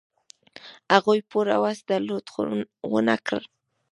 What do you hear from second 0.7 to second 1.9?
هغوی پوره وس